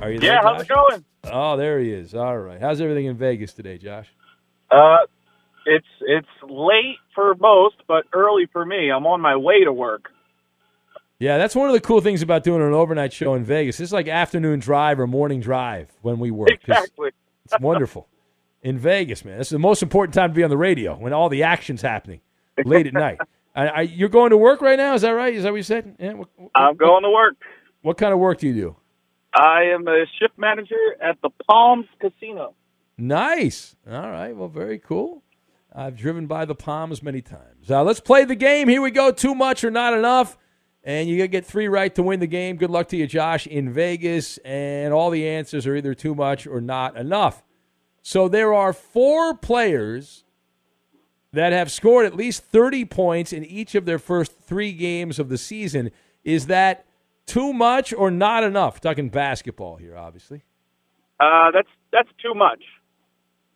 [0.00, 0.34] are you there?
[0.34, 1.04] Yeah, how's it going?
[1.24, 2.14] Oh, there he is.
[2.14, 2.60] All right.
[2.60, 4.06] How's everything in Vegas today, Josh?
[4.70, 4.98] Uh,
[5.66, 8.90] it's it's late for most, but early for me.
[8.90, 10.10] I'm on my way to work.
[11.18, 13.80] Yeah, that's one of the cool things about doing an overnight show in Vegas.
[13.80, 16.50] It's like afternoon drive or morning drive when we work.
[16.50, 17.10] Exactly.
[17.44, 18.06] It's wonderful.
[18.62, 19.38] In Vegas, man.
[19.38, 21.80] This is the most important time to be on the radio when all the action's
[21.82, 22.20] happening
[22.64, 23.18] late at night.
[23.54, 24.94] And I, you're going to work right now?
[24.94, 25.34] Is that right?
[25.34, 25.96] Is that what you said?
[25.98, 26.12] Yeah.
[26.12, 27.34] What, I'm going to work.
[27.82, 28.76] what kind of work do you do?
[29.34, 32.54] I am a shift manager at the Palms Casino.
[32.96, 33.74] Nice.
[33.90, 34.36] All right.
[34.36, 35.24] Well, very cool.
[35.74, 37.68] I've driven by the Palms many times.
[37.68, 38.68] Uh, let's play the game.
[38.68, 39.10] Here we go.
[39.10, 40.38] Too much or not enough.
[40.84, 42.58] And you got to get three right to win the game.
[42.58, 44.38] Good luck to you, Josh, in Vegas.
[44.38, 47.42] And all the answers are either too much or not enough.
[48.02, 50.24] So there are four players
[51.32, 55.28] that have scored at least 30 points in each of their first three games of
[55.28, 55.90] the season.
[56.24, 56.86] Is that
[57.26, 58.80] too much or not enough?
[58.80, 60.42] talking basketball here, obviously.
[61.20, 62.62] Uh, that's that's too much.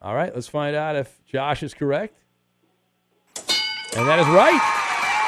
[0.00, 2.18] All right, let's find out if Josh is correct.
[3.94, 4.78] And that is right.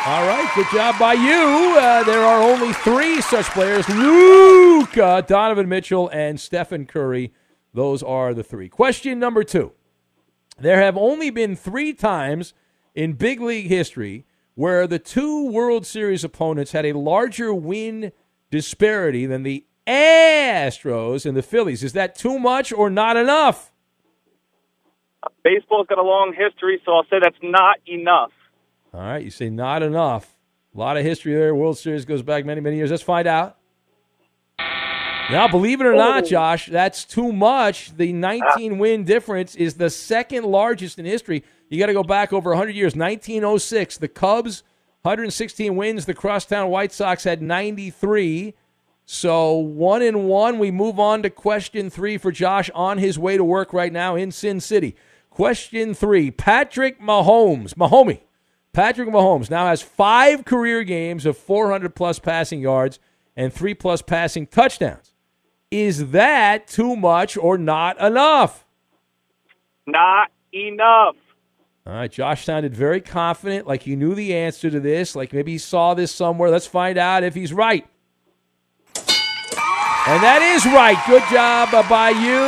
[0.07, 1.79] All right, good job by you.
[1.79, 7.33] Uh, there are only three such players Luka, Donovan Mitchell, and Stephen Curry.
[7.75, 8.69] Those are the three.
[8.69, 9.73] Question number two
[10.59, 12.55] There have only been three times
[12.95, 18.13] in big league history where the two World Series opponents had a larger win
[18.51, 21.83] disparity than the Astros and the Phillies.
[21.83, 23.73] Is that too much or not enough?
[25.43, 28.31] Baseball's got a long history, so I'll say that's not enough.
[28.93, 30.39] All right, you say not enough.
[30.75, 31.55] A lot of history there.
[31.55, 32.91] World Series goes back many, many years.
[32.91, 33.59] Let's find out.
[35.31, 36.27] Now, believe it or not, oh.
[36.27, 37.97] Josh, that's too much.
[37.97, 38.17] The ah.
[38.57, 41.45] 19 win difference is the second largest in history.
[41.69, 42.95] You got to go back over 100 years.
[42.95, 44.63] 1906, the Cubs,
[45.03, 46.07] 116 wins.
[46.07, 48.55] The Crosstown White Sox had 93.
[49.07, 50.59] So one and one.
[50.59, 54.17] We move on to question three for Josh on his way to work right now
[54.17, 54.97] in Sin City.
[55.31, 58.21] Question three: Patrick Mahomes, Mahomie,
[58.73, 62.99] Patrick Mahomes now has five career games of 400 plus passing yards
[63.37, 65.14] and three plus passing touchdowns.
[65.75, 68.65] Is that too much or not enough?
[69.89, 71.17] Not enough.
[71.85, 75.51] All right, Josh sounded very confident, like he knew the answer to this, like maybe
[75.51, 76.49] he saw this somewhere.
[76.49, 77.85] Let's find out if he's right.
[78.95, 80.97] And that is right.
[81.09, 82.39] Good job by you.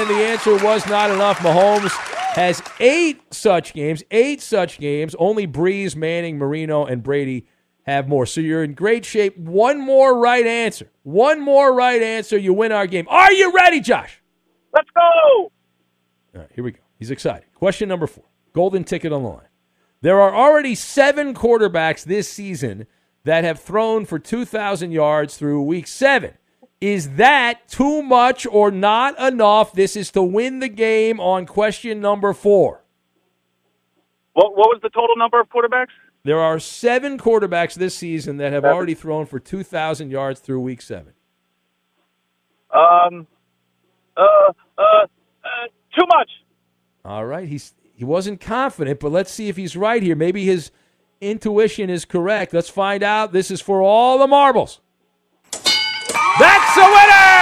[0.00, 1.40] And the answer was not enough.
[1.40, 1.90] Mahomes
[2.34, 5.14] has eight such games, eight such games.
[5.18, 7.44] Only Brees, Manning, Marino, and Brady
[7.84, 8.26] have more.
[8.26, 9.36] So you're in great shape.
[9.36, 10.90] One more right answer.
[11.02, 12.38] One more right answer.
[12.38, 13.06] You win our game.
[13.08, 14.22] Are you ready, Josh?
[14.72, 15.00] Let's go.
[15.02, 15.50] All
[16.34, 16.80] right, here we go.
[16.98, 17.44] He's excited.
[17.54, 19.48] Question number four Golden ticket on the line.
[20.00, 22.86] There are already seven quarterbacks this season
[23.24, 26.34] that have thrown for 2,000 yards through week seven.
[26.80, 29.72] Is that too much or not enough?
[29.72, 32.82] This is to win the game on question number four.
[34.32, 35.92] What what was the total number of quarterbacks?
[36.24, 40.80] There are seven quarterbacks this season that have already thrown for 2,000 yards through week
[40.80, 41.14] seven.
[42.72, 43.26] Um,
[44.16, 44.22] uh,
[44.78, 45.06] uh, uh,
[45.98, 46.30] too much.
[47.04, 50.16] All right, he's he wasn't confident, but let's see if he's right here.
[50.16, 50.70] Maybe his
[51.20, 52.54] intuition is correct.
[52.54, 53.32] Let's find out.
[53.32, 54.80] This is for all the marbles.
[56.38, 57.32] That's a winner!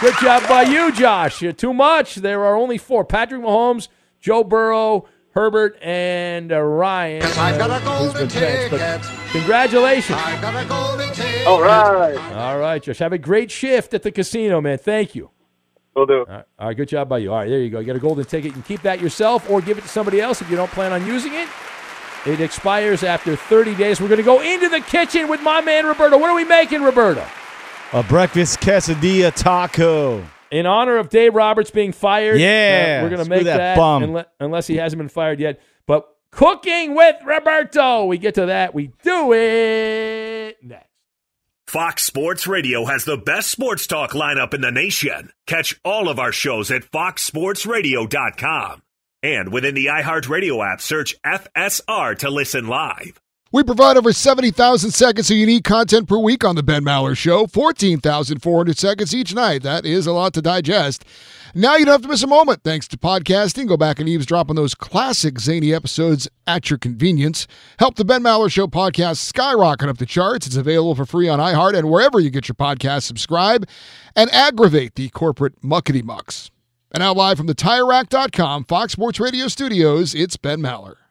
[0.00, 1.42] Good job by you, Josh.
[1.42, 2.14] You're too much.
[2.16, 3.88] There are only four: Patrick Mahomes,
[4.24, 7.20] Joe Burrow, Herbert, and uh, Ryan.
[7.24, 9.02] Uh, who's been benched, but
[9.32, 10.18] Congratulations.
[11.46, 12.16] All right.
[12.32, 13.00] All right, Josh.
[13.00, 14.78] Have a great shift at the casino, man.
[14.78, 15.28] Thank you.
[15.94, 16.20] Will do.
[16.20, 17.32] All right, all right, good job by you.
[17.32, 17.80] All right, there you go.
[17.80, 18.46] You got a golden ticket.
[18.46, 20.94] You can keep that yourself or give it to somebody else if you don't plan
[20.94, 21.46] on using it.
[22.24, 24.00] It expires after 30 days.
[24.00, 26.16] We're going to go into the kitchen with my man Roberto.
[26.16, 27.26] What are we making, Roberto?
[27.92, 30.24] A breakfast quesadilla taco.
[30.54, 33.76] In honor of Dave Roberts being fired, Yeah, uh, we're going to make that that,
[33.76, 34.02] bum.
[34.04, 35.60] unle- unless he hasn't been fired yet.
[35.86, 38.72] But cooking with Roberto, we get to that.
[38.72, 40.88] We do it next.
[41.66, 45.30] Fox Sports Radio has the best sports talk lineup in the nation.
[45.46, 48.82] Catch all of our shows at foxsportsradio.com.
[49.22, 53.20] And within the iHeartRadio app, search FSR to listen live.
[53.54, 57.46] We provide over 70,000 seconds of unique content per week on The Ben Maller Show,
[57.46, 59.62] 14,400 seconds each night.
[59.62, 61.04] That is a lot to digest.
[61.54, 63.68] Now you don't have to miss a moment thanks to podcasting.
[63.68, 67.46] Go back and eavesdrop on those classic zany episodes at your convenience.
[67.78, 70.48] Help The Ben Maller Show podcast skyrocket up the charts.
[70.48, 73.02] It's available for free on iHeart and wherever you get your podcast.
[73.02, 73.68] Subscribe
[74.16, 76.50] and aggravate the corporate muckety mucks.
[76.90, 81.03] And now live from the TireRack.com Fox Sports Radio studios, it's Ben Maller.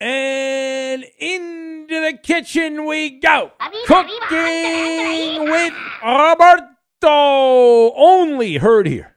[0.00, 3.50] And into the kitchen we go.
[3.86, 5.74] Cooking with
[6.04, 7.92] Roberto.
[7.96, 9.16] Only heard here.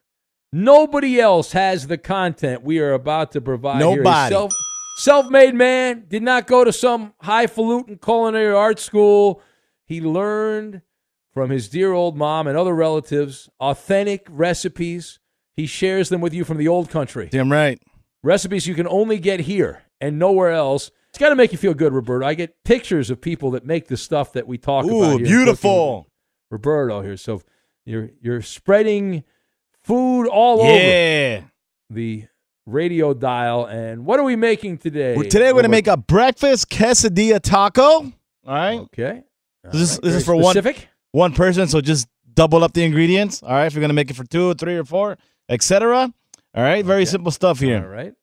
[0.52, 3.98] Nobody else has the content we are about to provide here.
[3.98, 4.34] Nobody.
[4.34, 4.52] Self,
[4.98, 6.06] self-made man.
[6.10, 9.42] Did not go to some highfalutin culinary art school.
[9.86, 10.82] He learned
[11.34, 15.20] from his dear old mom and other relatives authentic recipes.
[15.56, 17.30] He shares them with you from the old country.
[17.32, 17.80] Damn right.
[18.24, 20.92] Recipes you can only get here and nowhere else.
[21.10, 22.26] It's got to make you feel good, Roberto.
[22.26, 24.94] I get pictures of people that make the stuff that we talk about.
[24.94, 26.08] Ooh, beautiful.
[26.50, 27.18] Roberto here.
[27.18, 27.42] So
[27.86, 29.24] you're you're spreading
[29.84, 31.40] food all Yeah.
[31.42, 31.52] over
[31.90, 32.26] the
[32.66, 33.66] radio dial.
[33.66, 35.16] And what are we making today?
[35.16, 37.82] Well, today we're gonna make a breakfast quesadilla taco.
[37.82, 38.12] All
[38.46, 38.80] right.
[38.80, 39.24] Okay.
[39.64, 40.88] This is right, this is for specific.
[41.12, 43.42] one one person, so just double up the ingredients.
[43.44, 43.66] All right.
[43.66, 45.18] If you're gonna make it for two, three, or four,
[45.50, 46.14] etc.
[46.54, 46.86] All right.
[46.86, 47.78] Very simple stuff here.
[47.84, 48.14] All right.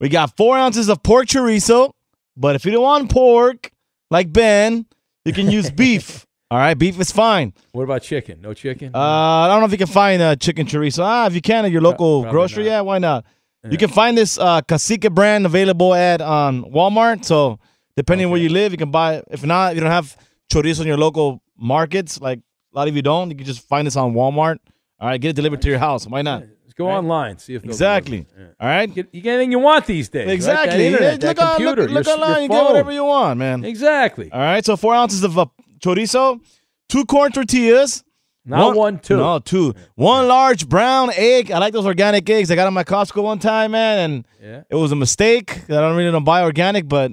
[0.00, 1.92] We got four ounces of pork chorizo,
[2.36, 3.70] but if you don't want pork,
[4.10, 4.84] like Ben,
[5.24, 6.26] you can use beef.
[6.50, 7.54] All right, beef is fine.
[7.70, 8.42] What about chicken?
[8.42, 8.90] No chicken?
[8.94, 11.02] Uh, I don't know if you can find uh, chicken chorizo.
[11.02, 12.70] Ah, if you can at your local probably grocery, not.
[12.70, 13.24] yeah, why not?
[13.70, 17.24] You can find this uh, cacique brand available at um, Walmart.
[17.24, 17.58] So
[17.96, 19.14] depending on where you live, you can buy.
[19.14, 19.24] it.
[19.30, 20.14] If not, if you don't have
[20.52, 23.86] chorizo in your local markets, like a lot of you don't, you can just find
[23.86, 24.58] this on Walmart.
[24.98, 26.06] All right, get it delivered to your house.
[26.06, 26.42] Why not?
[26.72, 27.36] Let's go online.
[27.38, 28.20] See if Exactly.
[28.20, 28.54] it.
[28.58, 28.88] All right.
[28.88, 30.26] You get, you get anything you want these days.
[30.26, 30.32] right?
[30.32, 30.86] Exactly.
[30.86, 33.62] internet, Yeah, look, on- look, look your, online, you get whatever you want, man.
[33.64, 34.32] Exactly.
[34.32, 35.44] All right, so four ounces of uh,
[35.80, 36.40] chorizo,
[36.88, 38.04] two corn tortillas.
[38.46, 39.18] Not one, two.
[39.18, 39.74] No, two.
[39.96, 41.50] One large brown egg.
[41.52, 42.50] I like those organic eggs.
[42.50, 44.62] I got them at Costco one time, man, and Yeah.
[44.70, 45.58] it was a mistake.
[45.68, 47.12] I don't really don't buy organic, but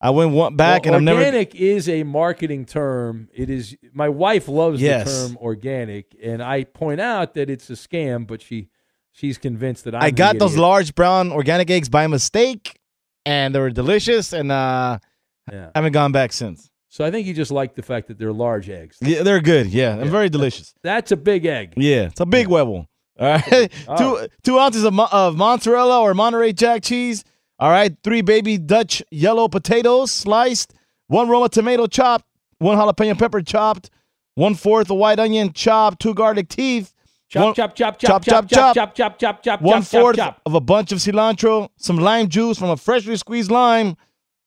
[0.00, 1.18] I went one back Well, and never.
[1.18, 3.28] organic is a marketing term.
[3.34, 3.76] It is.
[3.92, 5.04] My wife loves Yes.
[5.06, 8.68] the term organic, and I point out that it's a scam, but she
[9.12, 12.78] she's convinced that I'm I got those large brown organic eggs by mistake,
[13.24, 14.98] and they were delicious, and uh,
[15.50, 15.70] Yeah.
[15.74, 16.68] I haven't gone back since.
[16.88, 18.98] So I think you just like the fact that they're large eggs.
[19.00, 19.68] Yeah, they're good.
[19.68, 20.74] Yeah, and very delicious.
[20.82, 21.72] That's a big egg.
[21.76, 22.86] Yeah, it's a big huevo.
[23.18, 27.24] All right, All two two ounces of, mo- of mozzarella or Monterey Jack cheese.
[27.58, 30.74] All right, three baby Dutch yellow potatoes sliced,
[31.06, 32.26] one Roma tomato chopped,
[32.58, 33.88] one jalapeno pepper chopped,
[34.34, 36.92] one fourth of white onion chopped, two garlic teeth,
[37.32, 40.54] Chop, chop, chop, chop, chop, chop, chop, chop, chop, chop, chop, one chop, chop, of
[40.54, 43.96] a bunch of cilantro, some lime juice from a freshly squeezed lime,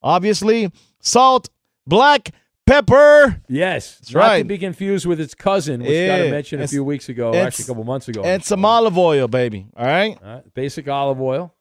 [0.04, 1.50] obviously, salt,
[1.88, 2.30] black
[2.68, 4.48] pepper, Yes, That's not to right.
[4.48, 7.84] be confused with its cousin, which got mentioned a few weeks ago, actually a couple
[7.86, 8.22] months ago.
[8.24, 9.66] and some olive oil, baby.
[9.76, 10.18] All right.
[10.24, 11.54] All right, basic olive oil.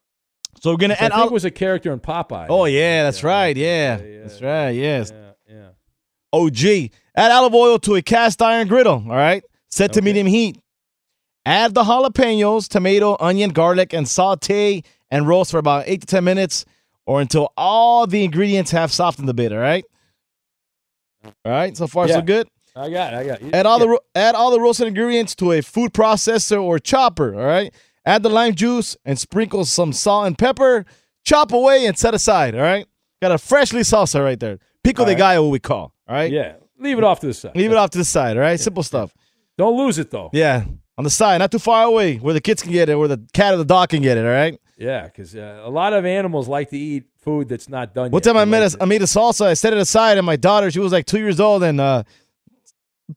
[0.60, 2.46] So we're gonna Which I think was a character in Popeye.
[2.48, 3.56] oh yeah, that's right.
[3.56, 4.70] Yeah, that's right.
[4.70, 5.12] Yes.
[5.48, 5.68] Yeah, yeah.
[6.32, 6.90] OG.
[7.16, 9.02] Add olive oil to a cast iron griddle.
[9.08, 9.42] All right.
[9.68, 10.58] Set to medium heat.
[11.46, 16.24] Add the jalapenos, tomato, onion, garlic, and saute and roast for about eight to ten
[16.24, 16.64] minutes,
[17.06, 19.52] or until all the ingredients have softened a bit.
[19.52, 19.84] All right.
[21.44, 21.76] All right.
[21.76, 22.14] So far, Yeah.
[22.14, 22.48] so good.
[22.76, 23.16] I got it.
[23.16, 23.54] I got it.
[23.54, 23.86] Add all Yeah.
[23.86, 27.34] the add all the roasted ingredients to a food processor or chopper.
[27.34, 27.72] All right.
[28.06, 30.84] Add the lime juice and sprinkle some salt and pepper.
[31.24, 32.54] Chop away and set aside.
[32.54, 32.86] All right.
[33.22, 34.58] Got a freshly salsa right there.
[34.82, 35.18] Pico All de right.
[35.18, 35.94] gallo, what we call.
[36.08, 36.30] All right.
[36.30, 36.54] Yeah.
[36.78, 37.56] leave it off to the side.
[37.56, 38.60] Leave it off to the side, all right?
[38.60, 39.14] Simple stuff.
[39.56, 40.28] Don't lose it though.
[40.34, 40.64] Yeah,
[40.96, 43.20] on the side, not too far away, where the kids can get it, where the
[43.32, 44.58] cat or the dog can get it, all right?
[44.76, 48.20] Yeah, because uh, a lot of animals like to eat food that's not done One
[48.20, 48.24] yet.
[48.24, 50.36] time I made like a, I made a salsa, I set it aside, and my
[50.36, 52.02] daughter, she was like two years old, and uh,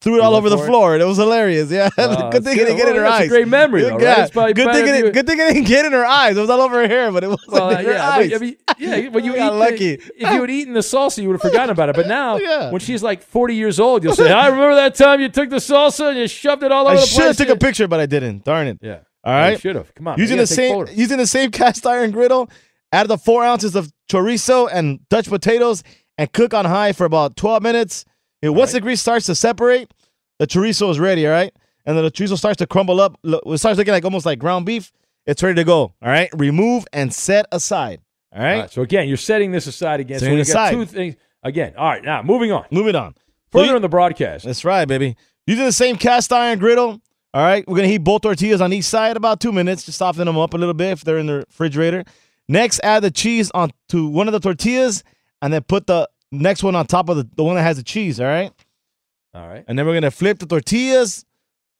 [0.01, 0.67] threw it all over the for it?
[0.67, 1.69] floor, and it was hilarious.
[1.71, 3.29] Yeah, Oh, good thing it didn't get in her Well, that's a eyes.
[3.29, 4.01] great memory, though, right?
[4.01, 6.37] Yeah, It's good thing it, you- good thing it didn't get in her eyes.
[6.37, 8.29] It was all over her hair, but it was Well, in uh, her yeah, eyes.
[8.29, 9.09] but, I mean, yeah.
[9.09, 9.93] When you eat, got the- lucky.
[9.93, 11.95] if you had eaten the salsa, you would have forgotten about it.
[11.95, 12.71] But now, Yeah.
[12.71, 15.57] when she's like forty years old, you'll say, "I remember that time you took the
[15.57, 17.87] salsa and you shoved it all over I the should have place." took a picture,
[17.87, 18.43] but I didn't.
[18.43, 18.79] Darn it.
[18.81, 18.99] Yeah.
[19.23, 19.51] All right.
[19.51, 19.93] Yeah, should've.
[19.95, 20.95] Come on, Using the You gotta take same photos.
[20.97, 22.49] using the same cast iron griddle,
[22.93, 25.83] add the four ounces of chorizo and Dutch potatoes,
[26.17, 28.05] and cook on high for about twelve minutes.
[28.43, 29.91] Once the grease starts to separate,
[30.39, 31.25] the chorizo is ready.
[31.25, 31.53] All right,
[31.85, 33.17] and then the chorizo starts to crumble up.
[33.23, 34.91] It starts looking like almost like ground beef.
[35.25, 35.79] It's ready to go.
[35.81, 36.29] All right.
[36.37, 37.99] Remove and set aside.
[38.33, 38.53] All right.
[38.53, 40.19] All right, So again, you're setting this aside again.
[40.19, 41.73] Setting so we got two things again.
[41.77, 42.65] All right, now moving on.
[42.71, 43.15] Moving on.
[43.51, 44.45] Further in the broadcast.
[44.45, 45.15] That's right, baby.
[45.45, 47.01] Using the same cast iron griddle.
[47.33, 50.25] All right, we're gonna heat both tortillas on each side about two minutes to soften
[50.25, 52.03] them up a little bit if they're in the refrigerator.
[52.47, 55.03] Next, add the cheese onto one of the tortillas,
[55.41, 57.83] and then put the next one on top of the, the one that has the
[57.83, 58.19] cheese.
[58.19, 58.51] All right,
[59.33, 59.63] All right.
[59.67, 61.25] and then we're gonna flip the tortillas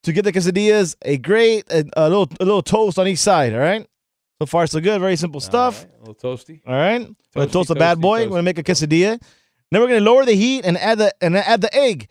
[0.04, 3.54] to get the quesadillas a great a, a little a little toast on each side.
[3.54, 3.86] All right,
[4.41, 5.00] so far so good.
[5.02, 5.86] Very simple stuff.
[5.86, 6.62] A little toasty.
[6.66, 7.02] All right.
[7.02, 7.06] We're
[7.41, 8.22] gonna Toasty, toast the bad boy.
[8.22, 8.24] toasty.
[8.26, 9.22] We're gonna make a quesadilla.
[9.72, 12.08] Then we're gonna lower the heat and add the and add the egg.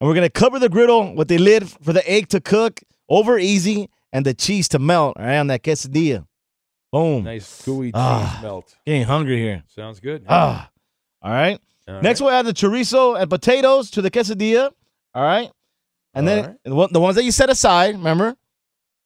[0.00, 3.38] And we're gonna cover the griddle with the lid for the egg to cook over
[3.38, 5.16] easy and the cheese to melt.
[5.18, 6.26] All right, on that quesadilla.
[6.92, 7.24] Boom.
[7.24, 8.76] Nice gooey cheese Ah, melt.
[8.86, 9.64] Getting hungry here.
[9.66, 10.24] Sounds good.
[10.28, 10.70] Ah.
[11.24, 11.58] All right.
[11.88, 14.70] All Next, we'll add the chorizo and potatoes to the quesadilla.
[15.14, 15.50] All right.
[16.14, 16.92] And All then right.
[16.92, 18.36] the ones that you set aside, remember?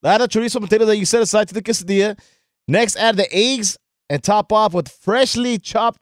[0.05, 2.19] Add the chorizo and potato that you set aside to the quesadilla.
[2.67, 3.79] Next, add the eggs
[4.11, 6.01] and top off with freshly chopped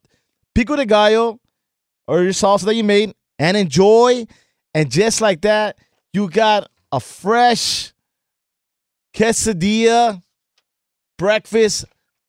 [0.55, 1.39] pico de gallo
[2.09, 4.27] or your salsa that you made and enjoy.
[4.75, 5.79] And just like that,
[6.13, 7.93] you got a fresh
[9.15, 10.23] quesadilla
[11.19, 11.85] breakfast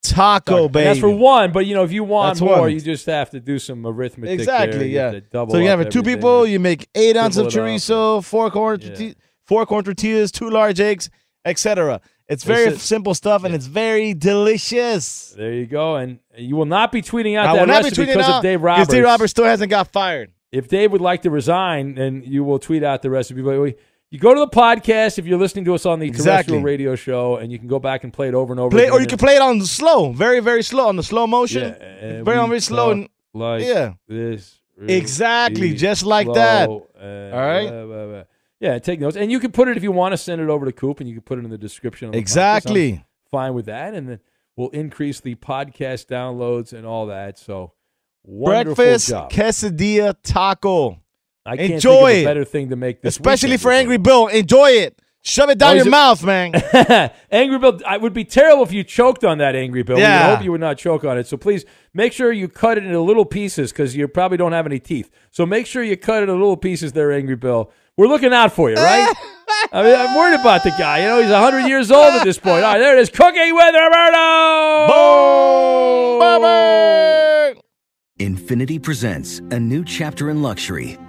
[0.10, 0.86] taco, baby.
[0.86, 2.72] That's for one, but you know, if you want That's more, one.
[2.72, 4.30] you just have to do some arithmetic.
[4.30, 4.34] there.
[4.40, 5.12] Exactly, You yeah.
[5.34, 6.46] have so you have two people.
[6.48, 7.82] You make eight ounces of Dribble it up.
[7.82, 11.10] chorizo, four corn, torti- four corn tortillas, two large eggs,
[11.46, 12.02] etc.
[12.30, 15.34] It's very simple stuff, and it's very delicious.
[15.38, 17.90] There you go, and you will not be tweeting out I that will not be
[17.90, 18.90] recipe because of Dave Roberts.
[18.90, 20.32] Dave Roberts still hasn't got fired.
[20.52, 23.42] If Dave would like to resign, then you will tweet out the recipe.
[23.42, 23.76] But we-
[24.10, 26.54] you go to the podcast if you're listening to us on the Exactly.
[26.54, 28.70] terrestrial radio show, and you can go back and play it over and over.
[28.70, 28.94] Play, again.
[28.94, 31.76] or you can play it on the slow, very very slow on the slow motion.
[31.80, 32.92] Yeah, very on very slow.
[32.92, 34.60] And, like yeah, this.
[34.80, 36.70] Exactly, just like that.
[36.70, 37.68] All right.
[37.68, 38.24] blah, blah, blah.
[38.60, 40.66] Yeah, take notes, and you can put it if you want to send it over
[40.66, 42.08] to Coop, and you can put it in the description.
[42.08, 42.20] Of the.
[42.20, 43.04] Exactly.
[43.30, 44.20] Fine with that, and then
[44.56, 47.38] we'll increase the podcast downloads and all that.
[47.38, 47.74] So
[48.24, 49.32] wonderful breakfast job.
[49.32, 51.00] quesadilla taco.
[51.48, 52.26] I can't Enjoy think of a it.
[52.26, 53.72] better thing to make this especially for.
[53.72, 54.28] Angry Bill.
[54.28, 55.00] Enjoy it.
[55.24, 56.54] Shove it down Oh, your it- mouth, man.
[57.32, 59.98] Angry Bill, I would be terrible if you choked on that Angry Bill.
[59.98, 60.26] Yeah.
[60.26, 61.28] We would hope you would not choke on it.
[61.28, 64.66] So please make sure you cut it into little pieces because you probably don't have
[64.66, 65.10] any teeth.
[65.32, 67.72] So make sure you cut it into little pieces there, Angry Bill.
[67.98, 69.14] We're looking out for you, right?
[69.74, 71.00] I mean, I'm worried about the guy.
[71.00, 72.64] You know, he's 100 years old at this point.
[72.64, 73.10] All right, there it is.
[73.10, 74.94] Cooking with Roberto!
[78.20, 80.98] Infiniti presents a new chapter in luxury,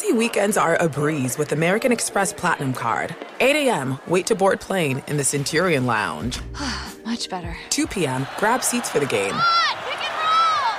[0.00, 3.16] Busy weekends are a breeze with American Express Platinum Card.
[3.40, 6.38] 8 a.m., wait to board plane in the Centurion Lounge.
[7.04, 7.56] Much better.
[7.70, 9.34] 2 p.m., grab seats for the game.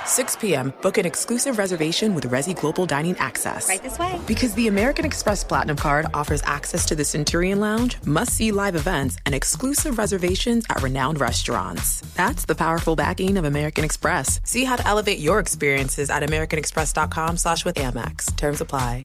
[0.06, 3.68] 6 p.m., book an exclusive reservation with Resy Global Dining Access.
[3.68, 4.18] Right this way.
[4.26, 8.74] Because the American Express Platinum Card offers access to the Centurion Lounge, must see live
[8.74, 12.00] events, and exclusive reservations at renowned restaurants.
[12.14, 14.40] That's the powerful backing of American Express.
[14.44, 18.34] See how to elevate your experiences at AmericanExpress.com slash with Amex.
[18.34, 19.04] Terms apply.